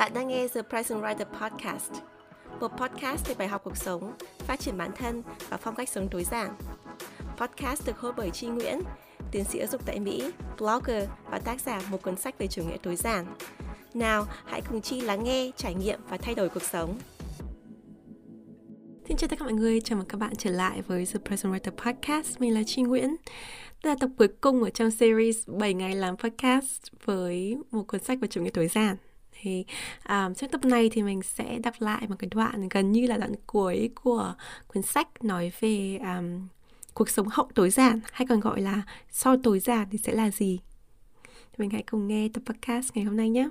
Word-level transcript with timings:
Bạn 0.00 0.14
đang 0.14 0.28
nghe 0.28 0.48
The 0.48 0.62
Present 0.62 1.02
Writer 1.02 1.24
Podcast, 1.40 1.92
một 2.60 2.68
podcast 2.68 3.28
về 3.28 3.34
bài 3.34 3.48
học 3.48 3.60
cuộc 3.64 3.76
sống, 3.76 4.12
phát 4.38 4.60
triển 4.60 4.78
bản 4.78 4.90
thân 4.96 5.22
và 5.48 5.56
phong 5.56 5.74
cách 5.74 5.88
sống 5.88 6.08
tối 6.10 6.24
giản. 6.24 6.56
Podcast 7.36 7.86
được 7.86 7.98
host 7.98 8.16
bởi 8.16 8.30
Chi 8.30 8.46
Nguyễn, 8.46 8.80
tiến 9.30 9.44
sĩ 9.44 9.58
giáo 9.58 9.68
dục 9.72 9.86
tại 9.86 10.00
Mỹ, 10.00 10.30
blogger 10.58 11.08
và 11.30 11.38
tác 11.38 11.60
giả 11.60 11.80
một 11.90 12.02
cuốn 12.02 12.16
sách 12.16 12.38
về 12.38 12.46
chủ 12.46 12.62
nghĩa 12.62 12.76
tối 12.82 12.96
giản. 12.96 13.26
Nào, 13.94 14.26
hãy 14.44 14.60
cùng 14.60 14.80
Chi 14.80 15.00
lắng 15.00 15.24
nghe, 15.24 15.50
trải 15.56 15.74
nghiệm 15.74 16.00
và 16.08 16.16
thay 16.16 16.34
đổi 16.34 16.48
cuộc 16.48 16.62
sống. 16.62 16.98
Xin 19.08 19.16
chào 19.16 19.28
tất 19.28 19.38
cả 19.38 19.44
mọi 19.44 19.54
người, 19.54 19.80
chào 19.80 19.98
mừng 19.98 20.08
các 20.08 20.18
bạn 20.18 20.36
trở 20.36 20.50
lại 20.50 20.82
với 20.82 21.06
The 21.06 21.18
Present 21.24 21.54
Writer 21.54 21.84
Podcast. 21.84 22.40
Mình 22.40 22.54
là 22.54 22.62
Chi 22.66 22.82
Nguyễn. 22.82 23.16
Đây 23.84 23.94
là 23.94 23.96
tập 24.00 24.10
cuối 24.18 24.28
cùng 24.28 24.62
ở 24.62 24.70
trong 24.70 24.90
series 24.90 25.48
7 25.48 25.74
ngày 25.74 25.94
làm 25.94 26.16
podcast 26.16 26.82
với 27.04 27.56
một 27.70 27.84
cuốn 27.88 28.00
sách 28.00 28.18
về 28.20 28.28
chủ 28.28 28.42
nghĩa 28.42 28.50
tối 28.50 28.68
giản 28.68 28.96
thì 29.40 29.64
um, 30.08 30.34
trong 30.34 30.50
tập 30.50 30.64
này 30.64 30.90
thì 30.92 31.02
mình 31.02 31.22
sẽ 31.22 31.58
đọc 31.58 31.74
lại 31.78 32.06
một 32.08 32.16
cái 32.18 32.28
đoạn 32.30 32.68
gần 32.68 32.92
như 32.92 33.06
là 33.06 33.16
đoạn 33.16 33.32
cuối 33.46 33.90
của 33.94 34.34
cuốn 34.66 34.82
sách 34.82 35.24
nói 35.24 35.52
về 35.60 35.98
um, 35.98 36.48
cuộc 36.94 37.08
sống 37.08 37.28
hậu 37.30 37.48
tối 37.54 37.70
giản 37.70 38.00
hay 38.12 38.26
còn 38.26 38.40
gọi 38.40 38.60
là 38.60 38.82
sau 39.10 39.36
tối 39.42 39.60
giản 39.60 39.88
thì 39.90 39.98
sẽ 39.98 40.12
là 40.14 40.30
gì. 40.30 40.60
Mình 41.58 41.70
hãy 41.70 41.82
cùng 41.90 42.08
nghe 42.08 42.28
tập 42.34 42.42
podcast 42.46 42.90
ngày 42.94 43.04
hôm 43.04 43.16
nay 43.16 43.30
nhé. 43.30 43.48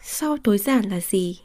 Sau 0.00 0.36
tối 0.44 0.58
giản 0.58 0.84
là 0.84 1.00
gì? 1.00 1.40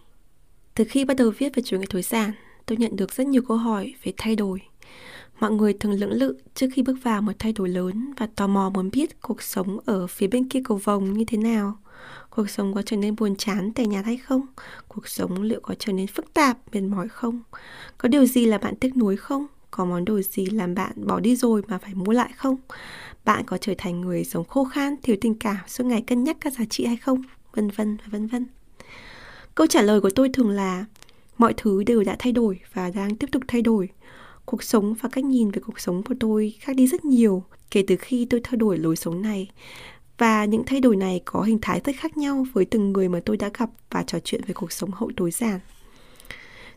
Từ 0.76 0.84
khi 0.90 1.06
bắt 1.06 1.18
đầu 1.18 1.32
viết 1.38 1.56
về 1.56 1.64
chủ 1.66 1.80
nghĩa 1.80 1.86
tối 1.90 2.02
giản 2.02 2.32
tôi 2.66 2.78
nhận 2.78 2.96
được 2.96 3.14
rất 3.14 3.28
nhiều 3.28 3.42
câu 3.48 3.58
hỏi 3.58 3.94
về 4.04 4.14
thay 4.18 4.36
đổi. 4.36 4.62
Mọi 5.40 5.52
người 5.52 5.74
thường 5.74 5.92
lưỡng 5.92 6.12
lự 6.12 6.38
trước 6.56 6.68
khi 6.74 6.82
bước 6.82 6.98
vào 7.04 7.22
một 7.22 7.32
thay 7.40 7.54
đổi 7.54 7.70
lớn 7.70 8.14
và 8.18 8.28
tò 8.36 8.48
mò 8.48 8.70
muốn 8.74 8.90
biết 8.92 9.22
cuộc 9.22 9.42
sống 9.42 9.80
ở 9.86 10.08
phía 10.08 10.28
bên 10.28 10.50
kia 10.50 10.62
cầu 10.66 10.78
vồng 10.78 11.14
như 11.14 11.26
thế 11.26 11.38
nào. 11.38 11.78
Cuộc 12.30 12.50
sống 12.50 12.74
có 12.74 12.82
trở 12.82 12.98
nên 12.98 13.16
buồn 13.16 13.36
chán 13.36 13.72
tẻ 13.74 13.86
nhạt 13.86 14.06
hay 14.06 14.18
không? 14.18 14.42
Cuộc 14.88 15.08
sống 15.08 15.42
liệu 15.42 15.60
có 15.60 15.76
trở 15.80 15.94
nên 15.94 16.08
phức 16.08 16.34
tạp, 16.34 16.58
mệt 16.74 16.82
mỏi 16.82 17.08
không? 17.08 17.42
Có 17.98 18.10
điều 18.10 18.26
gì 18.26 18.46
là 18.46 18.58
bạn 18.58 18.76
tiếc 18.76 18.98
nuối 18.98 19.18
không? 19.18 19.48
Có 19.72 19.86
món 19.86 20.06
đồ 20.06 20.22
gì 20.22 20.46
làm 20.46 20.76
bạn 20.76 21.08
bỏ 21.08 21.20
đi 21.20 21.36
rồi 21.36 21.62
mà 21.68 21.78
phải 21.78 21.94
mua 21.94 22.12
lại 22.12 22.30
không? 22.36 22.56
Bạn 23.26 23.44
có 23.46 23.58
trở 23.58 23.74
thành 23.78 24.02
người 24.02 24.24
sống 24.24 24.46
khô 24.46 24.64
khan, 24.64 24.96
thiếu 25.04 25.16
tình 25.22 25.36
cảm, 25.36 25.58
suốt 25.68 25.84
ngày 25.84 26.02
cân 26.02 26.24
nhắc 26.24 26.38
các 26.42 26.54
giá 26.54 26.66
trị 26.70 26.86
hay 26.86 26.98
không? 26.98 27.22
Vân 27.56 27.70
vân 27.70 27.98
và 27.98 28.04
vân 28.12 28.28
vân. 28.28 28.46
Câu 29.56 29.68
trả 29.68 29.82
lời 29.82 30.02
của 30.02 30.10
tôi 30.10 30.30
thường 30.30 30.50
là 30.50 30.86
mọi 31.38 31.54
thứ 31.58 31.84
đều 31.84 32.04
đã 32.04 32.16
thay 32.20 32.32
đổi 32.32 32.60
và 32.74 32.90
đang 32.90 33.16
tiếp 33.16 33.28
tục 33.32 33.44
thay 33.48 33.62
đổi 33.62 33.90
cuộc 34.48 34.64
sống 34.64 34.94
và 34.94 35.10
cách 35.10 35.24
nhìn 35.24 35.52
về 35.52 35.62
cuộc 35.66 35.80
sống 35.80 36.04
của 36.04 36.16
tôi 36.20 36.56
khác 36.60 36.76
đi 36.76 36.88
rất 36.88 37.06
nhiều 37.06 37.44
kể 37.72 37.84
từ 37.88 37.96
khi 37.96 38.28
tôi 38.30 38.42
thay 38.44 38.58
đổi 38.58 38.78
lối 38.78 38.96
sống 38.96 39.22
này. 39.22 39.52
Và 40.18 40.46
những 40.46 40.64
thay 40.66 40.80
đổi 40.80 40.96
này 40.96 41.22
có 41.26 41.42
hình 41.42 41.60
thái 41.62 41.82
rất 41.86 41.96
khác 42.00 42.18
nhau 42.18 42.46
với 42.54 42.66
từng 42.66 42.94
người 42.94 43.10
mà 43.10 43.20
tôi 43.26 43.38
đã 43.38 43.50
gặp 43.60 43.70
và 43.92 44.04
trò 44.08 44.20
chuyện 44.24 44.42
về 44.48 44.54
cuộc 44.54 44.72
sống 44.72 44.92
hậu 44.92 45.12
tối 45.18 45.32
giản. 45.32 45.60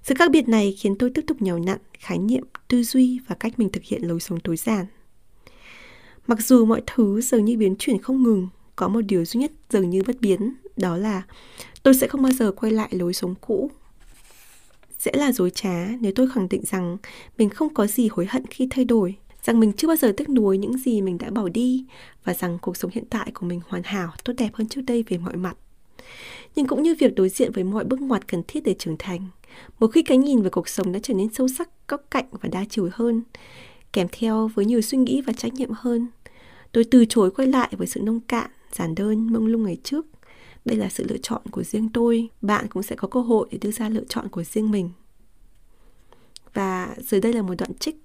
Sự 0.03 0.15
khác 0.15 0.31
biệt 0.31 0.49
này 0.49 0.77
khiến 0.79 0.97
tôi 0.99 1.11
tiếp 1.15 1.25
tục 1.27 1.43
nhào 1.43 1.59
nặn, 1.59 1.79
khái 1.99 2.19
niệm, 2.19 2.45
tư 2.69 2.83
duy 2.83 3.21
và 3.29 3.35
cách 3.35 3.59
mình 3.59 3.69
thực 3.73 3.83
hiện 3.85 4.03
lối 4.09 4.21
sống 4.21 4.41
tối 4.41 4.57
giản. 4.57 4.87
Mặc 6.27 6.39
dù 6.41 6.65
mọi 6.65 6.83
thứ 6.87 7.21
dường 7.21 7.45
như 7.45 7.57
biến 7.57 7.77
chuyển 7.79 8.03
không 8.03 8.23
ngừng, 8.23 8.49
có 8.77 8.89
một 8.89 9.01
điều 9.01 9.25
duy 9.25 9.41
nhất 9.41 9.53
dường 9.71 9.91
như 9.91 10.03
bất 10.07 10.21
biến, 10.21 10.55
đó 10.77 10.97
là 10.97 11.23
tôi 11.83 11.95
sẽ 11.95 12.09
không 12.09 12.23
bao 12.23 12.33
giờ 12.33 12.53
quay 12.53 12.73
lại 12.73 12.89
lối 12.93 13.13
sống 13.13 13.35
cũ 13.41 13.71
sẽ 15.01 15.13
là 15.15 15.33
dối 15.33 15.51
trá 15.51 15.87
nếu 16.01 16.13
tôi 16.15 16.29
khẳng 16.35 16.49
định 16.49 16.63
rằng 16.65 16.97
mình 17.39 17.51
không 17.51 17.75
có 17.75 17.87
gì 17.87 18.09
hối 18.09 18.27
hận 18.29 18.47
khi 18.47 18.67
thay 18.71 18.85
đổi, 18.85 19.17
rằng 19.43 19.61
mình 19.61 19.73
chưa 19.73 19.89
bao 19.89 19.97
giờ 19.97 20.13
tiếc 20.17 20.29
nuối 20.29 20.59
những 20.59 20.79
gì 20.79 21.03
mình 21.03 21.19
đã 21.19 21.31
bỏ 21.31 21.49
đi 21.49 21.85
và 22.25 22.35
rằng 22.35 22.59
cuộc 22.63 22.77
sống 22.77 22.91
hiện 22.95 23.05
tại 23.11 23.31
của 23.35 23.47
mình 23.47 23.61
hoàn 23.69 23.83
hảo, 23.83 24.13
tốt 24.25 24.33
đẹp 24.39 24.51
hơn 24.55 24.69
trước 24.69 24.81
đây 24.87 25.05
về 25.09 25.19
mọi 25.19 25.37
mặt. 25.37 25.57
Nhưng 26.57 26.67
cũng 26.67 26.83
như 26.83 26.95
việc 26.99 27.15
đối 27.15 27.29
diện 27.29 27.53
với 27.53 27.65
mọi 27.65 27.85
bước 27.85 28.01
ngoặt 28.01 28.29
cần 28.29 28.43
thiết 28.49 28.65
để 28.65 28.75
trưởng 28.75 28.97
thành, 28.99 29.27
một 29.79 29.87
khi 29.87 30.03
cái 30.03 30.19
nhìn 30.19 30.43
về 30.43 30.51
cuộc 30.51 30.69
sống 30.69 30.93
đã 30.93 30.99
trở 31.03 31.15
nên 31.15 31.35
sâu 31.35 31.49
sắc, 31.49 31.69
góc 31.89 32.05
cạnh 32.11 32.27
và 32.31 32.49
đa 32.53 32.65
chiều 32.71 32.89
hơn, 32.93 33.23
kèm 33.93 34.07
theo 34.13 34.51
với 34.55 34.65
nhiều 34.65 34.81
suy 34.81 34.99
nghĩ 34.99 35.21
và 35.21 35.33
trách 35.33 35.55
nhiệm 35.55 35.71
hơn, 35.75 36.09
tôi 36.73 36.85
từ 36.91 37.05
chối 37.05 37.31
quay 37.31 37.49
lại 37.49 37.69
với 37.73 37.87
sự 37.87 38.01
nông 38.01 38.21
cạn, 38.21 38.51
giản 38.73 38.95
đơn, 38.95 39.33
mông 39.33 39.47
lung 39.47 39.65
ngày 39.65 39.77
trước 39.83 40.07
đây 40.65 40.77
là 40.77 40.89
sự 40.89 41.05
lựa 41.09 41.17
chọn 41.23 41.43
của 41.51 41.63
riêng 41.63 41.89
tôi 41.89 42.29
bạn 42.43 42.67
cũng 42.69 42.83
sẽ 42.83 42.97
có 42.97 43.09
cơ 43.09 43.21
hội 43.21 43.49
để 43.51 43.59
đưa 43.61 43.71
ra 43.71 43.89
lựa 43.89 44.05
chọn 44.09 44.29
của 44.29 44.43
riêng 44.45 44.71
mình 44.71 44.91
và 46.55 46.95
dưới 46.99 47.21
đây 47.21 47.33
là 47.33 47.43
một 47.43 47.55
đoạn 47.59 47.75
trích 47.75 47.97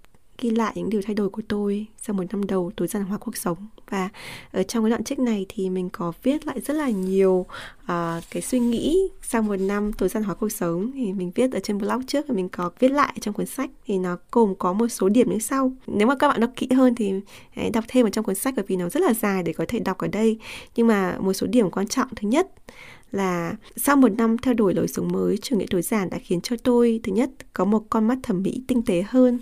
ghi 0.42 0.50
lại 0.50 0.74
những 0.76 0.90
điều 0.90 1.02
thay 1.06 1.16
đổi 1.16 1.30
của 1.30 1.42
tôi 1.48 1.86
sau 2.02 2.14
một 2.14 2.24
năm 2.32 2.48
đầu 2.48 2.72
tối 2.76 2.88
giản 2.88 3.04
hóa 3.04 3.18
cuộc 3.18 3.38
sống. 3.38 3.58
Và 3.90 4.10
ở 4.52 4.64
trong 4.64 4.84
cái 4.84 4.90
đoạn 4.90 5.04
trích 5.04 5.20
này 5.20 5.46
thì 5.50 5.70
mình 5.70 5.90
có 5.90 6.14
viết 6.24 6.48
lại 6.48 6.62
rất 6.62 6.74
là 6.74 6.90
nhiều 6.90 7.46
uh, 7.84 8.24
cái 8.32 8.42
suy 8.42 8.60
nghĩ 8.60 8.98
sau 9.22 9.42
một 9.42 9.56
năm 9.56 9.94
tối 9.94 10.10
giản 10.10 10.24
hóa 10.24 10.36
cuộc 10.36 10.52
sống. 10.52 10.92
Thì 10.94 11.14
mình 11.14 11.32
viết 11.36 11.52
ở 11.52 11.60
trên 11.60 11.78
blog 11.78 12.06
trước 12.06 12.28
và 12.28 12.36
mình 12.36 12.50
có 12.50 12.72
viết 12.80 12.90
lại 12.90 13.14
trong 13.22 13.34
cuốn 13.34 13.46
sách. 13.46 13.70
Thì 13.86 13.98
nó 13.98 14.18
gồm 14.32 14.56
có 14.56 14.74
một 14.74 14.88
số 14.88 15.10
điểm 15.10 15.30
như 15.30 15.40
sau. 15.40 15.72
Nếu 15.88 16.08
mà 16.08 16.16
các 16.16 16.28
bạn 16.28 16.40
đọc 16.40 16.52
kỹ 16.56 16.68
hơn 16.72 16.96
thì 16.96 17.14
hãy 17.52 17.70
đọc 17.70 17.84
thêm 17.88 18.06
ở 18.06 18.10
trong 18.10 18.26
cuốn 18.26 18.36
sách 18.36 18.54
bởi 18.58 18.66
vì 18.68 18.76
nó 18.76 18.90
rất 18.90 19.04
là 19.04 19.14
dài 19.14 19.44
để 19.44 19.54
có 19.54 19.66
thể 19.68 19.80
đọc 19.80 19.98
ở 19.98 20.08
đây. 20.08 20.38
Nhưng 20.76 20.88
mà 20.88 21.18
một 21.20 21.34
số 21.34 21.48
điểm 21.48 21.72
quan 21.72 21.88
trọng. 21.88 22.08
Thứ 22.16 22.28
nhất 22.28 22.52
là 23.12 23.56
sau 23.76 23.96
một 23.96 24.12
năm 24.18 24.38
theo 24.38 24.54
đuổi 24.54 24.74
lối 24.74 24.88
sống 24.88 25.12
mới 25.12 25.38
chủ 25.38 25.58
nghĩa 25.58 25.66
tối 25.70 25.82
giản 25.82 26.10
đã 26.10 26.18
khiến 26.18 26.42
cho 26.42 26.56
tôi 26.64 27.00
thứ 27.04 27.12
nhất 27.12 27.30
có 27.54 27.66
một 27.66 27.84
con 27.90 28.08
mắt 28.08 28.18
thẩm 28.24 28.44
mỹ 28.44 28.62
tinh 28.68 28.82
tế 28.86 29.04
hơn. 29.08 29.40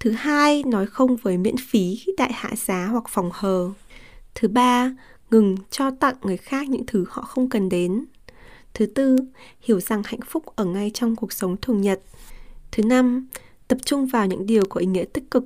Thứ 0.00 0.10
hai, 0.10 0.62
nói 0.62 0.86
không 0.86 1.16
với 1.16 1.38
miễn 1.38 1.56
phí, 1.56 2.04
đại 2.16 2.32
hạ 2.34 2.50
giá 2.56 2.86
hoặc 2.86 3.04
phòng 3.08 3.30
hờ. 3.32 3.70
Thứ 4.34 4.48
ba, 4.48 4.90
ngừng 5.30 5.56
cho 5.70 5.90
tặng 5.90 6.14
người 6.22 6.36
khác 6.36 6.68
những 6.68 6.86
thứ 6.86 7.04
họ 7.08 7.22
không 7.22 7.48
cần 7.48 7.68
đến. 7.68 8.04
Thứ 8.74 8.86
tư, 8.86 9.16
hiểu 9.60 9.80
rằng 9.80 10.02
hạnh 10.04 10.20
phúc 10.28 10.44
ở 10.56 10.64
ngay 10.64 10.90
trong 10.94 11.16
cuộc 11.16 11.32
sống 11.32 11.56
thường 11.62 11.80
nhật. 11.80 12.00
Thứ 12.72 12.82
năm, 12.82 13.28
tập 13.68 13.78
trung 13.84 14.06
vào 14.06 14.26
những 14.26 14.46
điều 14.46 14.62
có 14.68 14.80
ý 14.80 14.86
nghĩa 14.86 15.04
tích 15.04 15.30
cực 15.30 15.44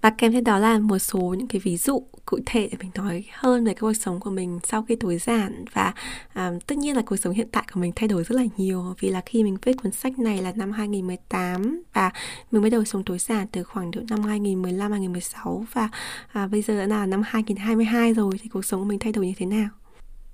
và 0.00 0.10
kèm 0.10 0.32
theo 0.32 0.40
đó 0.40 0.58
là 0.58 0.78
một 0.78 0.98
số 0.98 1.20
những 1.38 1.48
cái 1.48 1.60
ví 1.64 1.76
dụ 1.76 2.06
cụ 2.26 2.38
thể 2.46 2.68
để 2.72 2.78
mình 2.80 2.90
nói 2.94 3.24
hơn 3.32 3.64
về 3.64 3.74
cái 3.74 3.80
cuộc 3.80 3.92
sống 3.92 4.20
của 4.20 4.30
mình 4.30 4.60
sau 4.64 4.82
khi 4.82 4.96
tối 4.96 5.18
giản. 5.18 5.64
Và 5.72 5.94
um, 6.34 6.58
tất 6.66 6.78
nhiên 6.78 6.96
là 6.96 7.02
cuộc 7.06 7.16
sống 7.16 7.32
hiện 7.34 7.48
tại 7.52 7.64
của 7.72 7.80
mình 7.80 7.92
thay 7.96 8.08
đổi 8.08 8.24
rất 8.24 8.36
là 8.36 8.44
nhiều 8.56 8.94
vì 9.00 9.08
là 9.08 9.20
khi 9.26 9.42
mình 9.42 9.56
viết 9.62 9.72
cuốn 9.82 9.92
sách 9.92 10.18
này 10.18 10.42
là 10.42 10.52
năm 10.56 10.72
2018 10.72 11.82
và 11.92 12.10
mình 12.50 12.62
bắt 12.62 12.68
đầu 12.68 12.84
sống 12.84 13.04
tối 13.04 13.18
giản 13.18 13.46
từ 13.52 13.64
khoảng 13.64 13.90
độ 13.90 14.00
năm 14.10 14.22
2015 14.22 14.90
2016 14.90 15.64
và 15.72 15.88
à, 16.32 16.46
bây 16.46 16.62
giờ 16.62 16.78
đã 16.78 16.86
là 16.86 17.06
năm 17.06 17.22
2022 17.26 18.12
rồi 18.12 18.38
thì 18.42 18.48
cuộc 18.48 18.64
sống 18.64 18.80
của 18.80 18.86
mình 18.86 18.98
thay 18.98 19.12
đổi 19.12 19.26
như 19.26 19.34
thế 19.36 19.46
nào? 19.46 19.68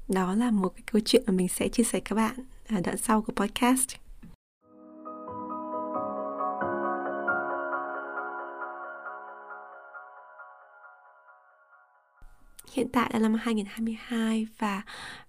Đó 0.09 0.35
là 0.35 0.51
một 0.51 0.69
cái 0.69 0.83
câu 0.93 1.01
chuyện 1.05 1.23
mà 1.27 1.33
mình 1.33 1.49
sẽ 1.49 1.69
chia 1.69 1.85
sẻ 1.85 2.01
các 2.01 2.17
bạn 2.17 2.35
ở 2.69 2.81
đoạn 2.81 2.97
sau 2.97 3.23
của 3.23 3.33
podcast. 3.37 4.08
Hiện 12.73 12.89
tại 12.93 13.11
là 13.13 13.19
năm 13.19 13.35
2022 13.35 14.47
và 14.59 14.83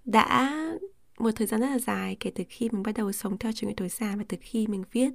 đã 0.06 0.56
một 1.20 1.32
thời 1.36 1.48
gian 1.48 1.62
rất 1.62 1.68
là 1.70 1.80
dài 1.80 2.18
kể 2.20 2.32
từ 2.36 2.44
khi 2.50 2.70
mình 2.72 2.84
bắt 2.84 2.92
đầu 2.98 3.12
sống 3.12 3.38
theo 3.38 3.52
chủ 3.52 3.68
nghĩa 3.68 3.74
tối 3.78 3.90
giản 3.90 4.18
và 4.18 4.24
từ 4.28 4.38
khi 4.42 4.68
mình 4.68 4.84
viết 4.92 5.10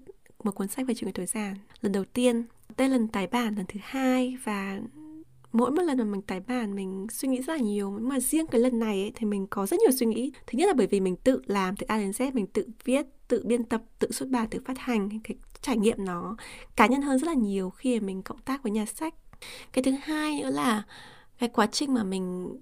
một 0.45 0.55
cuốn 0.55 0.69
sách 0.69 0.87
về 0.87 0.95
chủ 0.95 1.07
nghĩa 1.07 1.13
tối 1.13 1.27
giản. 1.27 1.55
Lần 1.81 1.93
đầu 1.93 2.05
tiên 2.05 2.45
đây 2.77 2.89
là 2.89 2.97
lần 2.97 3.09
tái 3.09 3.27
bản 3.27 3.55
lần 3.55 3.67
thứ 3.69 3.81
hai 3.83 4.37
và 4.45 4.81
mỗi 5.53 5.71
một 5.71 5.83
lần 5.83 5.99
mà 5.99 6.05
mình 6.05 6.23
tái 6.23 6.41
bản 6.41 6.75
mình 6.75 7.07
suy 7.11 7.29
nghĩ 7.29 7.43
rất 7.43 7.53
là 7.53 7.59
nhiều. 7.59 7.91
Nhưng 7.91 8.09
mà 8.09 8.21
riêng 8.21 8.47
cái 8.47 8.61
lần 8.61 8.79
này 8.79 9.01
ấy, 9.01 9.13
thì 9.15 9.27
mình 9.27 9.47
có 9.47 9.67
rất 9.67 9.81
nhiều 9.81 9.91
suy 9.91 10.07
nghĩ. 10.07 10.33
Thứ 10.47 10.59
nhất 10.59 10.67
là 10.67 10.75
bởi 10.75 10.87
vì 10.87 11.01
mình 11.01 11.17
tự 11.17 11.43
làm 11.47 11.77
từ 11.77 11.85
A 11.89 11.99
đến 11.99 12.11
Z 12.11 12.33
mình 12.33 12.47
tự 12.47 12.67
viết 12.85 13.07
tự 13.29 13.43
biên 13.47 13.65
tập 13.65 13.83
tự 13.99 14.13
xuất 14.13 14.29
bản 14.29 14.49
tự 14.51 14.59
phát 14.65 14.79
hành 14.79 15.21
cái 15.25 15.37
trải 15.61 15.77
nghiệm 15.77 16.05
nó 16.05 16.37
cá 16.77 16.87
nhân 16.87 17.03
hơn 17.03 17.19
rất 17.19 17.27
là 17.27 17.35
nhiều 17.35 17.71
khi 17.71 18.01
mà 18.01 18.07
mình 18.07 18.23
cộng 18.23 18.39
tác 18.39 18.63
với 18.63 18.73
nhà 18.73 18.87
sách. 18.87 19.15
Cái 19.73 19.85
thứ 19.85 19.91
hai 20.03 20.43
nữa 20.43 20.51
là 20.51 20.83
cái 21.39 21.49
quá 21.49 21.67
trình 21.67 21.95
mà 21.95 22.05
mình 22.05 22.57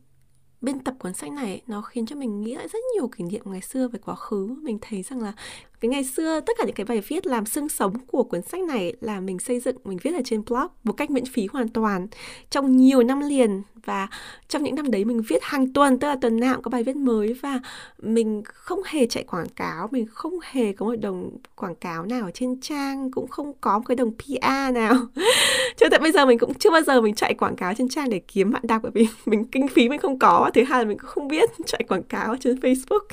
biên 0.61 0.79
tập 0.79 0.95
cuốn 0.99 1.15
sách 1.15 1.33
này 1.33 1.63
nó 1.67 1.83
khiến 1.83 2.07
cho 2.07 2.17
mình 2.17 2.41
nghĩ 2.41 2.55
lại 2.55 2.69
rất 2.69 2.79
nhiều 2.95 3.09
kỷ 3.09 3.25
niệm 3.25 3.43
ngày 3.45 3.61
xưa 3.61 3.89
về 3.89 3.99
quá 4.05 4.15
khứ. 4.15 4.57
Mình 4.63 4.79
thấy 4.81 5.03
rằng 5.03 5.21
là 5.21 5.33
cái 5.81 5.89
ngày 5.89 6.05
xưa, 6.05 6.41
tất 6.41 6.53
cả 6.59 6.65
những 6.65 6.75
cái 6.75 6.87
bài 6.87 7.01
viết 7.09 7.27
làm 7.27 7.47
xương 7.47 7.69
sống 7.69 7.95
của 8.07 8.23
cuốn 8.23 8.43
sách 8.43 8.61
này 8.61 8.95
là 9.01 9.21
mình 9.21 9.39
xây 9.39 9.61
dựng, 9.61 9.77
mình 9.85 9.99
viết 10.03 10.15
ở 10.15 10.21
trên 10.25 10.43
blog 10.45 10.67
một 10.85 10.93
cách 10.93 11.11
miễn 11.11 11.25
phí 11.25 11.47
hoàn 11.53 11.69
toàn, 11.69 12.07
trong 12.51 12.77
nhiều 12.77 13.03
năm 13.03 13.21
liền. 13.21 13.63
Và 13.85 14.09
trong 14.49 14.63
những 14.63 14.75
năm 14.75 14.91
đấy 14.91 15.05
mình 15.05 15.23
viết 15.29 15.43
hàng 15.43 15.73
tuần, 15.73 15.99
tức 15.99 16.09
là 16.09 16.17
tuần 16.21 16.41
nào 16.41 16.55
cũng 16.55 16.63
có 16.63 16.69
bài 16.69 16.83
viết 16.83 16.97
mới. 16.97 17.33
Và 17.33 17.61
mình 17.99 18.43
không 18.45 18.81
hề 18.87 19.07
chạy 19.07 19.25
quảng 19.25 19.49
cáo, 19.49 19.89
mình 19.91 20.07
không 20.07 20.35
hề 20.43 20.73
có 20.73 20.87
một 20.87 20.97
đồng 20.97 21.31
quảng 21.57 21.75
cáo 21.75 22.07
nào 22.07 22.25
ở 22.25 22.31
trên 22.35 22.61
trang, 22.61 23.11
cũng 23.11 23.29
không 23.29 23.53
có 23.61 23.79
một 23.79 23.85
cái 23.89 23.97
đồng 23.97 24.13
PR 24.17 24.75
nào. 24.75 24.95
Cho 25.77 25.89
tận 26.03 26.05
bây 26.05 26.13
giờ 26.13 26.27
mình 26.27 26.39
cũng 26.39 26.55
chưa 26.55 26.71
bao 26.71 26.83
giờ 26.83 27.01
mình 27.01 27.15
chạy 27.15 27.35
quảng 27.35 27.57
cáo 27.57 27.75
trên 27.75 27.89
trang 27.89 28.11
để 28.11 28.21
kiếm 28.29 28.51
bạn 28.53 28.63
đọc, 28.67 28.83
bởi 28.83 28.93
vì 28.95 29.07
mình 29.27 29.45
kinh 29.45 29.69
phí 29.69 29.89
mình 29.89 30.01
không 30.01 30.19
có. 30.19 30.51
Thứ 30.55 30.65
hai 30.65 30.79
là 30.79 30.89
mình 30.89 30.99
cũng 30.99 31.11
không 31.11 31.29
biết 31.29 31.51
chạy 31.67 31.85
quảng 31.89 32.03
cáo 32.03 32.37
trên 32.37 32.57
Facebook. 32.57 33.07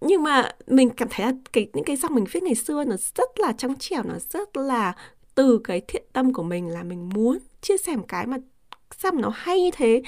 Nhưng 0.00 0.22
mà 0.22 0.50
mình 0.66 0.90
cảm 0.90 1.08
thấy 1.10 1.26
là 1.26 1.32
cái, 1.52 1.68
những 1.72 1.84
cái 1.84 1.96
dòng 1.96 2.14
mình 2.14 2.24
viết 2.32 2.42
ngày 2.42 2.54
xưa 2.54 2.84
nó 2.84 2.96
rất 3.16 3.40
là 3.40 3.52
trong 3.52 3.74
trẻo, 3.74 4.02
nó 4.02 4.14
rất 4.30 4.56
là 4.56 4.92
từ 5.34 5.60
cái 5.64 5.80
thiện 5.88 6.02
tâm 6.12 6.32
của 6.32 6.42
mình 6.42 6.68
là 6.68 6.82
mình 6.82 7.08
muốn 7.14 7.38
chia 7.60 7.76
sẻ 7.76 7.96
một 7.96 8.04
cái 8.08 8.26
mà 8.26 8.36
sao 8.98 9.12
mà 9.12 9.20
nó 9.20 9.30
hay 9.34 9.60
như 9.60 9.70
thế. 9.70 10.02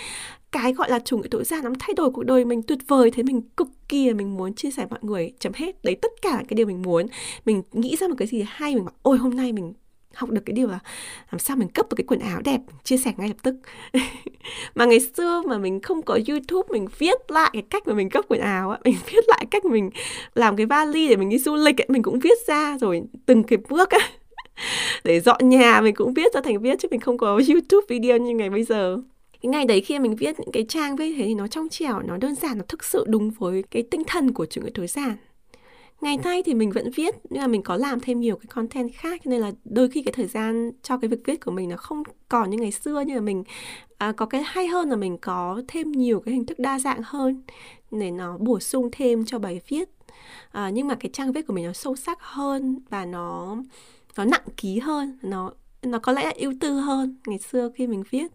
Cái 0.52 0.72
gọi 0.72 0.90
là 0.90 0.98
chủ 0.98 1.18
nghĩa 1.18 1.28
tối 1.30 1.44
giản 1.44 1.64
nó 1.64 1.70
thay 1.80 1.94
đổi 1.94 2.10
cuộc 2.10 2.22
đời 2.22 2.44
mình 2.44 2.62
tuyệt 2.62 2.78
vời, 2.88 3.10
thế 3.10 3.22
mình 3.22 3.42
cực 3.56 3.68
kỳ 3.88 4.12
mình 4.12 4.36
muốn 4.36 4.54
chia 4.54 4.70
sẻ 4.70 4.86
mọi 4.90 4.98
người 5.02 5.32
chấm 5.38 5.52
hết. 5.52 5.84
Đấy, 5.84 5.96
tất 6.02 6.12
cả 6.22 6.42
cái 6.48 6.54
điều 6.54 6.66
mình 6.66 6.82
muốn. 6.82 7.06
Mình 7.44 7.62
nghĩ 7.72 7.96
ra 7.96 8.08
một 8.08 8.14
cái 8.18 8.28
gì 8.28 8.44
hay, 8.48 8.74
mình 8.74 8.84
bảo, 8.84 8.94
ôi, 9.02 9.18
hôm 9.18 9.36
nay 9.36 9.52
mình 9.52 9.72
học 10.14 10.30
được 10.30 10.42
cái 10.46 10.54
điều 10.54 10.68
là 10.68 10.78
làm 11.30 11.38
sao 11.38 11.56
mình 11.56 11.68
cấp 11.68 11.86
được 11.90 11.94
cái 11.96 12.04
quần 12.06 12.20
áo 12.20 12.40
đẹp 12.44 12.60
chia 12.84 12.96
sẻ 12.96 13.12
ngay 13.16 13.28
lập 13.28 13.36
tức. 13.42 13.54
Mà 14.74 14.84
ngày 14.84 15.00
xưa 15.16 15.42
mà 15.46 15.58
mình 15.58 15.80
không 15.80 16.02
có 16.02 16.18
youtube 16.28 16.68
mình 16.70 16.86
viết 16.98 17.30
lại 17.30 17.50
cái 17.52 17.62
cách 17.70 17.86
mà 17.86 17.94
mình 17.94 18.10
cấp 18.10 18.24
quần 18.28 18.40
áo 18.40 18.70
á 18.70 18.78
mình 18.84 18.96
viết 19.12 19.24
lại 19.28 19.46
cách 19.50 19.64
mình 19.64 19.90
làm 20.34 20.56
cái 20.56 20.66
vali 20.66 21.08
để 21.08 21.16
mình 21.16 21.28
đi 21.28 21.38
du 21.38 21.56
lịch 21.56 21.80
ấy, 21.80 21.86
mình 21.88 22.02
cũng 22.02 22.18
viết 22.18 22.38
ra 22.46 22.78
rồi 22.80 23.02
từng 23.26 23.42
cái 23.42 23.58
bước 23.68 23.90
á. 23.90 23.98
Để 25.04 25.20
dọn 25.20 25.48
nhà 25.48 25.80
mình 25.80 25.94
cũng 25.94 26.14
viết 26.14 26.34
ra 26.34 26.40
thành 26.40 26.60
viết 26.60 26.78
chứ 26.80 26.88
mình 26.90 27.00
không 27.00 27.18
có 27.18 27.40
youtube 27.48 27.86
video 27.88 28.18
như 28.18 28.34
ngày 28.34 28.50
bây 28.50 28.64
giờ. 28.64 28.98
Cái 29.42 29.50
ngày 29.50 29.64
đấy 29.64 29.80
khi 29.80 29.98
mình 29.98 30.16
viết 30.16 30.40
những 30.40 30.52
cái 30.52 30.64
trang 30.68 30.96
viết 30.96 31.14
thế 31.16 31.24
thì 31.24 31.34
nó 31.34 31.46
trong 31.46 31.68
trẻo 31.68 32.00
nó 32.02 32.16
đơn 32.16 32.34
giản 32.34 32.58
nó 32.58 32.64
thực 32.68 32.84
sự 32.84 33.04
đúng 33.08 33.30
với 33.30 33.64
cái 33.70 33.82
tinh 33.82 34.02
thần 34.06 34.32
của 34.32 34.46
chủ 34.46 34.60
nghĩa 34.60 34.70
tối 34.74 34.86
giản 34.86 35.16
ngày 36.02 36.16
nay 36.16 36.42
thì 36.42 36.54
mình 36.54 36.70
vẫn 36.70 36.90
viết 36.90 37.14
nhưng 37.30 37.40
mà 37.42 37.46
mình 37.46 37.62
có 37.62 37.76
làm 37.76 38.00
thêm 38.00 38.20
nhiều 38.20 38.36
cái 38.36 38.46
content 38.46 38.90
khác 38.94 39.20
cho 39.24 39.30
nên 39.30 39.40
là 39.40 39.52
đôi 39.64 39.88
khi 39.88 40.02
cái 40.02 40.12
thời 40.12 40.26
gian 40.26 40.70
cho 40.82 40.98
cái 40.98 41.08
việc 41.08 41.20
viết 41.24 41.44
của 41.44 41.50
mình 41.50 41.68
nó 41.68 41.76
không 41.76 42.02
còn 42.28 42.50
như 42.50 42.58
ngày 42.58 42.72
xưa 42.72 43.02
nhưng 43.06 43.16
mà 43.16 43.20
mình 43.20 43.44
à, 43.98 44.12
có 44.12 44.26
cái 44.26 44.42
hay 44.46 44.66
hơn 44.66 44.90
là 44.90 44.96
mình 44.96 45.18
có 45.18 45.62
thêm 45.68 45.92
nhiều 45.92 46.20
cái 46.20 46.34
hình 46.34 46.46
thức 46.46 46.58
đa 46.58 46.78
dạng 46.78 47.00
hơn 47.04 47.42
để 47.90 48.10
nó 48.10 48.38
bổ 48.38 48.60
sung 48.60 48.88
thêm 48.92 49.24
cho 49.24 49.38
bài 49.38 49.60
viết. 49.68 49.88
À, 50.50 50.70
nhưng 50.70 50.88
mà 50.88 50.94
cái 50.94 51.10
trang 51.12 51.32
viết 51.32 51.46
của 51.46 51.52
mình 51.54 51.66
nó 51.66 51.72
sâu 51.72 51.96
sắc 51.96 52.18
hơn 52.20 52.78
và 52.90 53.04
nó 53.04 53.56
nó 54.16 54.24
nặng 54.24 54.46
ký 54.56 54.78
hơn 54.78 55.18
nó 55.22 55.52
nó 55.82 55.98
có 55.98 56.12
lẽ 56.12 56.24
là 56.24 56.32
ưu 56.36 56.52
tư 56.60 56.72
hơn 56.80 57.16
ngày 57.26 57.38
xưa 57.38 57.70
khi 57.74 57.86
mình 57.86 58.02
viết. 58.10 58.26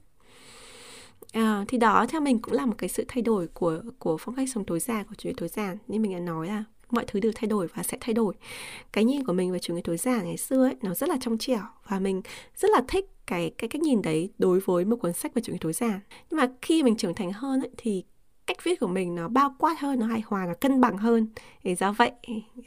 À, 1.34 1.66
thì 1.68 1.78
đó 1.78 2.06
theo 2.10 2.22
mình 2.22 2.40
cũng 2.42 2.54
là 2.54 2.66
một 2.66 2.76
cái 2.78 2.90
sự 2.90 3.06
thay 3.08 3.22
đổi 3.22 3.48
của 3.48 3.82
của 4.00 4.18
phong 4.20 4.36
cách 4.36 4.50
sống 4.54 4.66
tối 4.66 4.80
giản 4.80 5.06
của 5.10 5.16
chủ 5.18 5.30
nghĩa 5.30 5.36
tối 5.38 5.50
giản. 5.50 5.78
Như 5.88 6.00
mình 6.00 6.14
đã 6.14 6.20
nói 6.20 6.48
là 6.48 6.64
mọi 6.92 7.06
thứ 7.08 7.20
đều 7.20 7.32
thay 7.36 7.48
đổi 7.48 7.68
và 7.76 7.84
sẽ 7.84 7.98
thay 8.02 8.14
đổi. 8.14 8.34
Cái 8.94 9.04
nhìn 9.04 9.24
của 9.24 9.34
mình 9.34 9.52
về 9.52 9.60
chủ 9.60 9.76
nghĩa 9.76 9.82
tối 9.82 9.98
giản 9.98 10.26
ngày 10.26 10.38
xưa 10.38 10.64
ấy 10.64 10.76
nó 10.82 10.94
rất 10.94 11.10
là 11.10 11.18
trong 11.22 11.38
trẻo 11.38 11.64
và 11.90 12.00
mình 12.00 12.22
rất 12.56 12.72
là 12.72 12.82
thích 12.88 13.06
cái 13.28 13.52
cái 13.58 13.68
cách 13.68 13.82
nhìn 13.82 14.02
đấy 14.02 14.30
đối 14.38 14.60
với 14.60 14.86
một 14.86 14.96
cuốn 14.96 15.14
sách 15.14 15.34
về 15.34 15.42
chủ 15.42 15.52
nghĩa 15.52 15.60
tối 15.62 15.74
giản. 15.74 16.00
Nhưng 16.30 16.38
mà 16.38 16.48
khi 16.62 16.84
mình 16.84 16.96
trưởng 16.96 17.14
thành 17.14 17.32
hơn 17.32 17.62
ấy, 17.62 17.70
thì 17.78 18.04
cách 18.48 18.64
viết 18.64 18.80
của 18.80 18.88
mình 18.88 19.16
nó 19.16 19.28
bao 19.28 19.56
quát 19.60 19.80
hơn 19.80 20.00
nó 20.00 20.06
hài 20.06 20.22
hòa 20.26 20.46
nó 20.46 20.54
cân 20.54 20.82
bằng 20.82 20.98
hơn. 20.98 21.28
Thì 21.64 21.76
do 21.76 21.92
vậy 21.92 22.12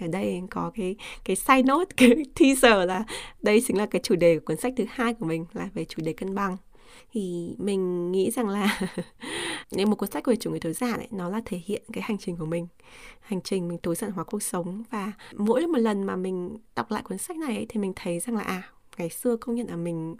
ở 0.00 0.06
đây 0.06 0.42
có 0.50 0.72
cái 0.74 0.96
cái 1.24 1.36
side 1.36 1.62
note 1.62 1.90
cái 1.96 2.24
teaser 2.40 2.88
là 2.88 3.04
đây 3.42 3.62
chính 3.66 3.78
là 3.78 3.86
cái 3.86 4.00
chủ 4.02 4.16
đề 4.16 4.38
của 4.38 4.44
cuốn 4.44 4.56
sách 4.56 4.72
thứ 4.76 4.84
hai 4.88 5.14
của 5.14 5.26
mình 5.26 5.44
là 5.52 5.68
về 5.74 5.84
chủ 5.84 6.02
đề 6.04 6.12
cân 6.12 6.34
bằng. 6.34 6.56
Thì 7.12 7.54
mình 7.58 8.12
nghĩ 8.12 8.30
rằng 8.30 8.48
là 8.48 8.80
nếu 9.72 9.86
một 9.86 9.96
cuốn 9.96 10.10
sách 10.10 10.26
về 10.26 10.36
chủ 10.36 10.50
nghĩa 10.50 10.58
tối 10.58 10.72
giản 10.72 10.98
ấy, 10.98 11.08
nó 11.10 11.28
là 11.28 11.40
thể 11.44 11.60
hiện 11.64 11.82
cái 11.92 12.02
hành 12.02 12.18
trình 12.18 12.36
của 12.36 12.46
mình 12.46 12.66
hành 13.20 13.40
trình 13.40 13.68
mình 13.68 13.78
tối 13.78 13.94
giản 13.94 14.10
hóa 14.10 14.24
cuộc 14.24 14.42
sống. 14.42 14.82
Và 14.90 15.12
mỗi 15.36 15.66
một 15.66 15.78
lần 15.78 16.02
mà 16.02 16.16
mình 16.16 16.56
đọc 16.76 16.90
lại 16.90 17.02
cuốn 17.02 17.18
sách 17.18 17.36
này 17.36 17.56
ấy, 17.56 17.66
thì 17.68 17.80
mình 17.80 17.92
thấy 17.96 18.20
rằng 18.20 18.36
là 18.36 18.42
à 18.42 18.62
ngày 18.98 19.10
xưa 19.10 19.36
công 19.36 19.54
nhận 19.54 19.66
là 19.68 19.76
mình 19.76 20.16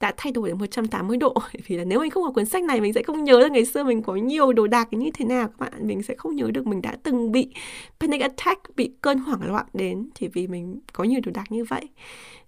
đã 0.00 0.14
thay 0.16 0.32
đổi 0.32 0.48
được 0.48 0.54
180 0.54 1.16
độ. 1.16 1.34
Vì 1.66 1.76
là 1.76 1.84
nếu 1.84 2.00
mình 2.00 2.10
không 2.10 2.22
có 2.22 2.30
cuốn 2.30 2.46
sách 2.46 2.64
này 2.64 2.80
mình 2.80 2.92
sẽ 2.92 3.02
không 3.02 3.24
nhớ 3.24 3.40
là 3.40 3.48
ngày 3.48 3.64
xưa 3.64 3.84
mình 3.84 4.02
có 4.02 4.16
nhiều 4.16 4.52
đồ 4.52 4.66
đạc 4.66 4.92
như 4.92 5.10
thế 5.14 5.24
nào 5.24 5.48
các 5.48 5.58
bạn. 5.58 5.86
Mình 5.86 6.02
sẽ 6.02 6.14
không 6.14 6.36
nhớ 6.36 6.50
được 6.50 6.66
mình 6.66 6.82
đã 6.82 6.96
từng 7.02 7.32
bị 7.32 7.52
panic 8.00 8.20
attack 8.20 8.76
bị 8.76 8.92
cơn 9.00 9.18
hoảng 9.18 9.52
loạn 9.52 9.66
đến 9.74 10.10
chỉ 10.14 10.28
vì 10.28 10.46
mình 10.46 10.80
có 10.92 11.04
nhiều 11.04 11.20
đồ 11.24 11.32
đạc 11.34 11.52
như 11.52 11.64
vậy. 11.64 11.88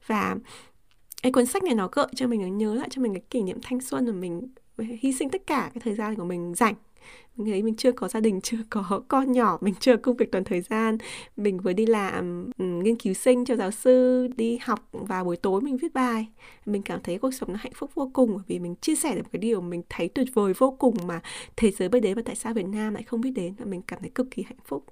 Và 0.06 0.36
cái 1.22 1.32
cuốn 1.32 1.46
sách 1.46 1.62
này 1.62 1.74
nó 1.74 1.88
gợi 1.92 2.06
cho 2.16 2.26
mình 2.26 2.58
nhớ 2.58 2.74
lại 2.74 2.88
cho 2.90 3.02
mình 3.02 3.14
cái 3.14 3.22
kỷ 3.30 3.42
niệm 3.42 3.58
thanh 3.62 3.80
xuân 3.80 4.06
mà 4.06 4.12
mình 4.12 4.48
hy 4.78 5.12
sinh 5.12 5.30
tất 5.30 5.46
cả 5.46 5.70
cái 5.74 5.80
thời 5.84 5.94
gian 5.94 6.14
của 6.14 6.24
mình 6.24 6.54
rảnh 6.54 6.74
mình 7.36 7.46
thấy 7.46 7.62
mình 7.62 7.76
chưa 7.76 7.92
có 7.92 8.08
gia 8.08 8.20
đình, 8.20 8.40
chưa 8.42 8.58
có 8.70 9.02
con 9.08 9.32
nhỏ, 9.32 9.58
mình 9.60 9.74
chưa 9.80 9.96
công 9.96 10.16
việc 10.16 10.32
toàn 10.32 10.44
thời 10.44 10.60
gian. 10.60 10.98
Mình 11.36 11.58
vừa 11.58 11.72
đi 11.72 11.86
làm 11.86 12.50
ừ, 12.58 12.64
nghiên 12.64 12.96
cứu 12.96 13.14
sinh 13.14 13.44
cho 13.44 13.56
giáo 13.56 13.70
sư, 13.70 14.28
đi 14.36 14.58
học 14.62 14.88
và 14.92 15.24
buổi 15.24 15.36
tối 15.36 15.60
mình 15.60 15.76
viết 15.76 15.94
bài. 15.94 16.26
Mình 16.66 16.82
cảm 16.82 17.00
thấy 17.02 17.18
cuộc 17.18 17.34
sống 17.34 17.52
nó 17.52 17.58
hạnh 17.62 17.72
phúc 17.74 17.90
vô 17.94 18.10
cùng 18.12 18.30
bởi 18.34 18.44
vì 18.46 18.58
mình 18.58 18.74
chia 18.74 18.94
sẻ 18.94 19.14
được 19.14 19.22
cái 19.32 19.38
điều 19.38 19.60
mình 19.60 19.82
thấy 19.88 20.08
tuyệt 20.08 20.28
vời 20.34 20.52
vô 20.58 20.76
cùng 20.78 20.94
mà 21.06 21.20
thế 21.56 21.70
giới 21.70 21.88
bây 21.88 22.00
đến 22.00 22.16
và 22.16 22.22
tại 22.24 22.36
sao 22.36 22.54
Việt 22.54 22.66
Nam 22.66 22.94
lại 22.94 23.02
không 23.02 23.20
biết 23.20 23.30
đến. 23.30 23.54
Và 23.58 23.64
mình 23.64 23.82
cảm 23.86 24.00
thấy 24.00 24.10
cực 24.14 24.30
kỳ 24.30 24.42
hạnh 24.42 24.58
phúc. 24.64 24.84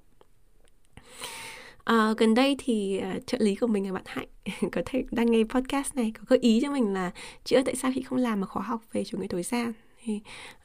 À, 1.83 2.13
gần 2.17 2.33
đây 2.33 2.55
thì 2.59 3.01
uh, 3.17 3.27
trợ 3.27 3.37
lý 3.41 3.55
của 3.55 3.67
mình 3.67 3.85
là 3.85 3.93
bạn 3.93 4.03
Hạnh. 4.05 4.27
Có 4.71 4.81
thể 4.85 5.03
đang 5.11 5.31
nghe 5.31 5.43
podcast 5.43 5.95
này 5.95 6.11
có 6.17 6.23
gợi 6.27 6.39
ý 6.39 6.59
cho 6.61 6.71
mình 6.71 6.93
là 6.93 7.11
chị 7.43 7.55
ơi 7.55 7.63
tại 7.65 7.75
sao 7.75 7.91
chị 7.95 8.01
không 8.01 8.19
làm 8.19 8.41
một 8.41 8.47
khóa 8.49 8.63
học 8.63 8.81
về 8.93 9.03
chủ 9.03 9.17
nghĩa 9.17 9.27
tối 9.27 9.43
giản. 9.43 9.73
Thì 10.03 10.19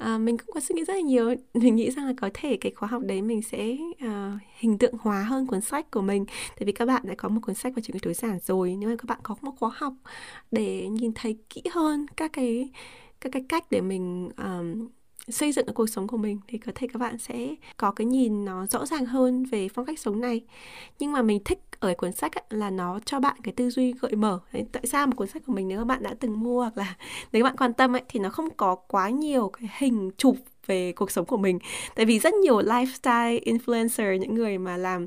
uh, 0.04 0.20
mình 0.20 0.38
cũng 0.38 0.54
có 0.54 0.60
suy 0.60 0.74
nghĩ 0.74 0.84
rất 0.84 0.94
là 0.94 1.00
nhiều. 1.00 1.34
Mình 1.54 1.76
nghĩ 1.76 1.90
rằng 1.90 2.06
là 2.06 2.12
có 2.20 2.30
thể 2.34 2.56
cái 2.56 2.72
khóa 2.72 2.88
học 2.88 3.02
đấy 3.06 3.22
mình 3.22 3.42
sẽ 3.42 3.76
uh, 4.06 4.10
hình 4.58 4.78
tượng 4.78 4.94
hóa 5.00 5.22
hơn 5.22 5.46
cuốn 5.46 5.60
sách 5.60 5.90
của 5.90 6.00
mình. 6.00 6.24
Tại 6.28 6.66
vì 6.66 6.72
các 6.72 6.86
bạn 6.86 7.02
đã 7.04 7.14
có 7.18 7.28
một 7.28 7.40
cuốn 7.42 7.54
sách 7.54 7.72
về 7.76 7.82
chủ 7.82 7.92
nghĩa 7.92 8.00
tối 8.02 8.14
giản 8.14 8.38
rồi 8.44 8.74
nhưng 8.78 8.90
mà 8.90 8.96
các 8.96 9.06
bạn 9.06 9.18
có 9.22 9.36
một 9.40 9.52
khóa 9.58 9.70
học 9.74 9.92
để 10.50 10.88
nhìn 10.88 11.12
thấy 11.14 11.38
kỹ 11.50 11.62
hơn 11.72 12.06
các 12.16 12.32
cái 12.32 12.70
các 13.20 13.32
cái 13.32 13.44
cách 13.48 13.64
để 13.70 13.80
mình 13.80 14.30
um, 14.36 14.88
xây 15.30 15.52
dựng 15.52 15.66
cái 15.66 15.74
cuộc 15.74 15.86
sống 15.86 16.06
của 16.06 16.16
mình 16.16 16.40
thì 16.48 16.58
có 16.58 16.72
thể 16.74 16.86
các 16.92 16.98
bạn 16.98 17.18
sẽ 17.18 17.54
có 17.76 17.90
cái 17.90 18.04
nhìn 18.04 18.44
nó 18.44 18.66
rõ 18.66 18.86
ràng 18.86 19.06
hơn 19.06 19.44
về 19.44 19.68
phong 19.68 19.86
cách 19.86 19.98
sống 19.98 20.20
này. 20.20 20.40
Nhưng 20.98 21.12
mà 21.12 21.22
mình 21.22 21.44
thích 21.44 21.58
ở 21.80 21.94
cuốn 21.94 22.12
sách 22.12 22.32
ấy, 22.34 22.44
là 22.50 22.70
nó 22.70 22.98
cho 23.04 23.20
bạn 23.20 23.36
cái 23.42 23.54
tư 23.56 23.70
duy 23.70 23.92
gợi 24.00 24.16
mở. 24.16 24.38
Đấy, 24.52 24.66
tại 24.72 24.82
sao 24.86 25.06
một 25.06 25.12
cuốn 25.16 25.28
sách 25.28 25.42
của 25.46 25.52
mình 25.52 25.68
nếu 25.68 25.78
các 25.78 25.84
bạn 25.84 26.02
đã 26.02 26.14
từng 26.20 26.40
mua 26.40 26.60
hoặc 26.60 26.78
là 26.78 26.96
nếu 27.32 27.42
các 27.42 27.48
bạn 27.48 27.56
quan 27.56 27.72
tâm 27.72 27.96
ấy 27.96 28.02
thì 28.08 28.20
nó 28.20 28.28
không 28.28 28.50
có 28.56 28.74
quá 28.74 29.08
nhiều 29.08 29.48
cái 29.48 29.70
hình 29.78 30.10
chụp 30.16 30.36
về 30.66 30.92
cuộc 30.92 31.10
sống 31.10 31.26
của 31.26 31.36
mình. 31.36 31.58
Tại 31.94 32.06
vì 32.06 32.18
rất 32.18 32.34
nhiều 32.34 32.60
lifestyle 32.60 33.40
influencer 33.42 34.16
những 34.16 34.34
người 34.34 34.58
mà 34.58 34.76
làm 34.76 35.06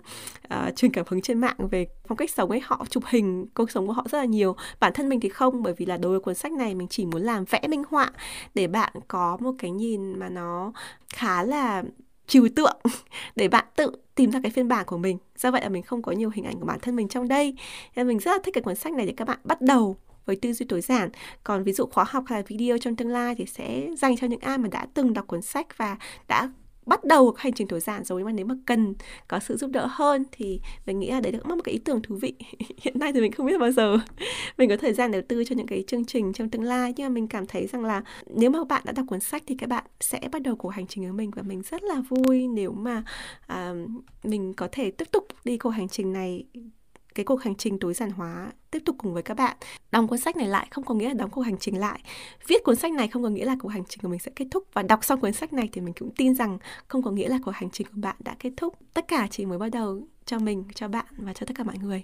uh, 0.54 0.76
truyền 0.76 0.92
cảm 0.92 1.06
hứng 1.08 1.22
trên 1.22 1.40
mạng 1.40 1.68
về 1.72 1.88
phong 2.08 2.18
cách 2.18 2.32
sống 2.32 2.50
ấy 2.50 2.60
họ 2.64 2.86
chụp 2.90 3.04
hình 3.08 3.46
cuộc 3.54 3.72
sống 3.72 3.88
của 3.88 3.94
họ 3.94 4.06
rất 4.12 4.18
là 4.18 4.26
nhiều. 4.26 4.56
Bản 4.80 4.94
thân 4.94 5.10
mình 5.10 5.20
thì 5.20 5.30
không 5.30 5.64
bởi 5.64 5.74
vì 5.78 5.86
là 5.86 5.98
đối 5.98 6.12
với 6.12 6.20
cuốn 6.20 6.36
sách 6.36 6.52
này 6.52 6.76
mình 6.76 6.88
chỉ 6.88 7.06
muốn 7.06 7.22
làm 7.22 7.46
vẽ 7.46 7.62
minh 7.70 7.84
họa 7.90 8.12
để 8.56 8.68
bạn 8.68 8.94
có 9.08 9.38
một 9.42 9.52
cái 9.60 9.72
nhìn 9.72 10.20
mà 10.20 10.30
nó 10.30 10.74
khá 11.14 11.44
là 11.44 11.84
trừu 12.32 12.48
tượng 12.56 12.78
để 13.36 13.48
bạn 13.48 13.66
tự 13.76 13.92
tìm 14.16 14.32
ra 14.32 14.40
cái 14.44 14.52
phiên 14.52 14.68
bản 14.68 14.86
của 14.86 14.98
mình. 14.98 15.18
Do 15.38 15.52
vậy 15.52 15.62
là 15.62 15.70
mình 15.70 15.84
không 15.84 16.02
có 16.02 16.12
nhiều 16.12 16.30
hình 16.34 16.46
ảnh 16.46 16.60
của 16.60 16.66
bản 16.66 16.80
thân 16.80 16.96
mình 16.96 17.08
trong 17.08 17.28
đây. 17.28 17.56
Nên 17.96 18.08
mình 18.08 18.20
rất 18.20 18.32
là 18.32 18.38
thích 18.44 18.54
cái 18.54 18.62
cuốn 18.62 18.76
sách 18.76 18.94
này 18.94 19.06
để 19.06 19.14
các 19.18 19.28
bạn 19.28 19.40
bắt 19.44 19.62
đầu 19.62 19.98
với 20.26 20.36
tư 20.36 20.54
duy 20.54 20.66
tối 20.66 20.82
giản. 20.82 21.10
Còn 21.44 21.64
ví 21.64 21.74
dụ 21.74 21.86
khóa 21.86 22.06
học 22.08 22.24
hay 22.28 22.40
là 22.40 22.46
video 22.48 22.78
trong 22.78 22.96
tương 22.96 23.10
lai 23.10 23.36
thì 23.36 23.46
sẽ 23.46 23.88
dành 23.98 24.18
cho 24.18 24.28
những 24.28 24.40
ai 24.40 24.58
mà 24.58 24.70
đã 24.72 24.88
từng 24.94 25.14
đọc 25.14 25.28
cuốn 25.28 25.42
sách 25.42 25.78
và 25.78 25.98
đã 26.28 26.50
bắt 26.92 27.04
đầu 27.04 27.34
hành 27.38 27.54
trình 27.54 27.68
tối 27.68 27.80
giản 27.80 28.04
rồi 28.04 28.24
mà 28.24 28.32
nếu 28.32 28.46
mà 28.46 28.56
cần 28.66 28.94
có 29.28 29.40
sự 29.40 29.58
giúp 29.58 29.72
đỡ 29.72 29.88
hơn 29.92 30.24
thì 30.32 30.60
mình 30.86 31.00
nghĩ 31.00 31.10
là 31.10 31.22
đấy 31.22 31.32
cũng 31.32 31.50
là 31.50 31.56
một 31.56 31.62
cái 31.64 31.74
ý 31.74 31.80
tưởng 31.80 32.02
thú 32.02 32.16
vị. 32.16 32.34
Hiện 32.82 33.00
nay 33.00 33.14
thì 33.14 33.22
mình 33.22 33.32
không 33.32 33.46
biết 33.46 33.58
bao 33.60 33.72
giờ 33.72 33.98
mình 34.58 34.70
có 34.70 34.78
thời 34.78 34.94
gian 34.94 35.12
đầu 35.12 35.22
tư 35.28 35.44
cho 35.44 35.56
những 35.56 35.68
cái 35.68 35.84
chương 35.88 36.06
trình 36.06 36.34
trong 36.34 36.50
tương 36.50 36.64
lai 36.64 36.94
nhưng 36.98 37.06
mà 37.06 37.10
mình 37.10 37.28
cảm 37.28 37.46
thấy 37.46 37.68
rằng 37.68 37.86
là 37.86 38.02
nếu 38.26 38.50
mà 38.50 38.64
bạn 38.64 38.82
đã 38.86 38.92
đọc 38.92 39.06
cuốn 39.10 39.20
sách 39.20 39.44
thì 39.48 39.56
các 39.56 39.70
bạn 39.70 39.84
sẽ 40.00 40.20
bắt 40.32 40.42
đầu 40.42 40.56
cuộc 40.56 40.70
hành 40.70 40.88
trình 40.88 41.08
của 41.08 41.14
mình 41.14 41.32
và 41.32 41.42
mình 41.42 41.62
rất 41.72 41.84
là 41.84 42.02
vui 42.10 42.48
nếu 42.48 42.72
mà 42.72 43.04
à, 43.48 43.74
mình 44.24 44.54
có 44.54 44.68
thể 44.72 44.92
tiếp 44.92 45.12
tục 45.12 45.28
đi 45.44 45.58
cuộc 45.58 45.70
hành 45.70 45.90
trình 45.90 46.14
này 46.14 46.44
cái 47.16 47.26
cuộc 47.26 47.44
hành 47.44 47.56
trình 47.56 47.80
tối 47.80 47.94
giản 47.94 48.12
hóa 48.12 48.52
tiếp 48.72 48.80
tục 48.86 48.96
cùng 49.00 49.14
với 49.14 49.24
các 49.24 49.38
bạn. 49.38 49.58
Đóng 49.92 50.08
cuốn 50.08 50.20
sách 50.20 50.38
này 50.38 50.48
lại 50.48 50.68
không 50.72 50.84
có 50.84 50.94
nghĩa 50.94 51.08
là 51.08 51.14
đóng 51.14 51.30
cuộc 51.30 51.42
hành 51.42 51.58
trình 51.58 51.80
lại. 51.80 52.02
Viết 52.48 52.64
cuốn 52.64 52.76
sách 52.76 52.94
này 52.94 53.08
không 53.08 53.24
có 53.24 53.30
nghĩa 53.30 53.46
là 53.46 53.56
cuộc 53.60 53.70
hành 53.70 53.84
trình 53.90 54.00
của 54.02 54.08
mình 54.08 54.20
sẽ 54.20 54.32
kết 54.36 54.46
thúc 54.52 54.64
và 54.74 54.84
đọc 54.84 55.04
xong 55.04 55.20
cuốn 55.20 55.34
sách 55.34 55.54
này 55.54 55.70
thì 55.72 55.82
mình 55.82 55.94
cũng 56.00 56.12
tin 56.18 56.36
rằng 56.36 56.58
không 56.88 57.04
có 57.04 57.12
nghĩa 57.12 57.30
là 57.30 57.40
cuộc 57.46 57.52
hành 57.52 57.70
trình 57.70 57.88
của 57.88 58.02
bạn 58.02 58.16
đã 58.20 58.36
kết 58.40 58.52
thúc. 58.58 58.76
Tất 58.94 59.08
cả 59.08 59.28
chỉ 59.32 59.46
mới 59.46 59.58
bắt 59.58 59.70
đầu 59.70 60.02
cho 60.26 60.40
mình, 60.40 60.64
cho 60.76 60.88
bạn 60.88 61.06
và 61.18 61.34
cho 61.34 61.46
tất 61.46 61.54
cả 61.58 61.64
mọi 61.64 61.78
người. 61.78 62.04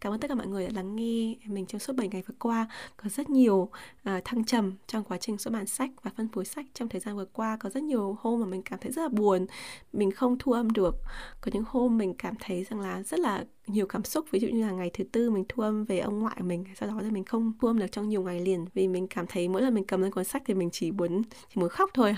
Cảm 0.00 0.12
ơn 0.12 0.20
tất 0.20 0.28
cả 0.28 0.34
mọi 0.34 0.46
người 0.46 0.64
đã 0.64 0.70
lắng 0.74 0.96
nghe 0.96 1.34
mình 1.46 1.66
trong 1.66 1.78
suốt 1.78 1.96
7 1.96 2.08
ngày 2.08 2.22
vừa 2.26 2.34
qua. 2.38 2.68
Có 2.96 3.08
rất 3.08 3.30
nhiều 3.30 3.54
uh, 3.54 4.24
thăng 4.24 4.44
trầm 4.44 4.72
trong 4.86 5.04
quá 5.04 5.18
trình 5.20 5.38
xuất 5.38 5.52
bản 5.52 5.66
sách 5.66 5.90
và 6.02 6.10
phân 6.16 6.28
phối 6.28 6.44
sách 6.44 6.66
trong 6.74 6.88
thời 6.88 7.00
gian 7.00 7.16
vừa 7.16 7.24
qua. 7.24 7.56
Có 7.56 7.70
rất 7.70 7.82
nhiều 7.82 8.18
hôm 8.20 8.40
mà 8.40 8.46
mình 8.46 8.62
cảm 8.62 8.78
thấy 8.82 8.92
rất 8.92 9.02
là 9.02 9.08
buồn, 9.08 9.46
mình 9.92 10.10
không 10.10 10.36
thu 10.38 10.52
âm 10.52 10.70
được. 10.70 10.94
Có 11.40 11.50
những 11.54 11.64
hôm 11.66 11.98
mình 11.98 12.14
cảm 12.14 12.34
thấy 12.40 12.64
rằng 12.64 12.80
là 12.80 13.02
rất 13.02 13.20
là 13.20 13.44
nhiều 13.66 13.86
cảm 13.86 14.04
xúc. 14.04 14.26
Ví 14.30 14.40
dụ 14.40 14.48
như 14.48 14.66
là 14.66 14.72
ngày 14.72 14.90
thứ 14.94 15.04
tư 15.04 15.30
mình 15.30 15.44
thu 15.48 15.62
âm 15.62 15.84
về 15.84 15.98
ông 15.98 16.18
ngoại 16.18 16.36
của 16.38 16.44
mình, 16.44 16.64
sau 16.80 16.88
đó 16.88 17.00
là 17.00 17.10
mình 17.10 17.24
không 17.24 17.52
thu 17.60 17.68
âm 17.68 17.78
được 17.78 17.92
trong 17.92 18.08
nhiều 18.08 18.22
ngày 18.22 18.40
liền 18.40 18.66
vì 18.74 18.88
mình 18.88 19.06
cảm 19.08 19.26
thấy 19.26 19.48
mỗi 19.48 19.62
lần 19.62 19.74
mình 19.74 19.84
cầm 19.84 20.02
lên 20.02 20.12
cuốn 20.12 20.24
sách 20.24 20.42
thì 20.46 20.54
mình 20.54 20.70
chỉ 20.72 20.92
muốn 20.92 21.22
chỉ 21.48 21.60
muốn 21.60 21.68
khóc 21.68 21.90
thôi. 21.94 22.16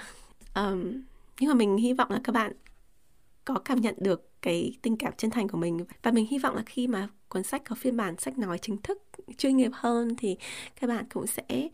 Um, 0.54 1.02
nhưng 1.40 1.48
mà 1.48 1.54
mình 1.54 1.76
hy 1.76 1.92
vọng 1.92 2.10
là 2.10 2.20
các 2.24 2.32
bạn 2.32 2.52
có 3.54 3.60
cảm 3.60 3.80
nhận 3.80 3.94
được 3.98 4.42
cái 4.42 4.76
tình 4.82 4.96
cảm 4.96 5.12
chân 5.16 5.30
thành 5.30 5.48
của 5.48 5.58
mình. 5.58 5.78
Và 6.02 6.10
mình 6.10 6.26
hy 6.30 6.38
vọng 6.38 6.56
là 6.56 6.62
khi 6.66 6.86
mà 6.86 7.08
cuốn 7.28 7.42
sách 7.42 7.62
có 7.64 7.74
phiên 7.74 7.96
bản 7.96 8.18
sách 8.18 8.38
nói 8.38 8.58
chính 8.58 8.76
thức 8.76 9.02
chuyên 9.38 9.56
nghiệp 9.56 9.70
hơn 9.74 10.16
thì 10.18 10.36
các 10.80 10.86
bạn 10.86 11.04
cũng 11.14 11.26
sẽ 11.26 11.68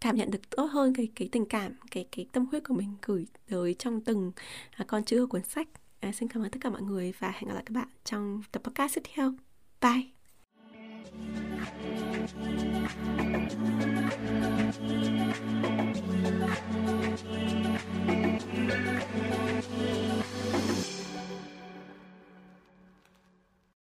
cảm 0.00 0.16
nhận 0.16 0.30
được 0.30 0.50
tốt 0.50 0.64
hơn 0.64 0.94
cái 0.94 1.08
cái 1.14 1.28
tình 1.32 1.44
cảm 1.44 1.72
cái 1.90 2.06
cái 2.12 2.26
tâm 2.32 2.46
huyết 2.46 2.64
của 2.68 2.74
mình 2.74 2.94
gửi 3.02 3.26
tới 3.50 3.74
trong 3.78 4.00
từng 4.00 4.32
à, 4.70 4.84
con 4.88 5.04
chữ 5.04 5.20
của 5.20 5.26
cuốn 5.26 5.42
sách. 5.42 5.68
À, 6.00 6.12
xin 6.12 6.28
cảm 6.28 6.42
ơn 6.42 6.50
tất 6.50 6.58
cả 6.62 6.70
mọi 6.70 6.82
người 6.82 7.12
và 7.18 7.30
hẹn 7.30 7.44
gặp 7.48 7.54
lại 7.54 7.62
các 7.66 7.72
bạn 7.72 7.88
trong 8.04 8.42
tập 8.52 8.62
podcast 8.64 8.94
tiếp 8.94 9.02
theo. 9.14 9.32
Bye! 9.80 10.02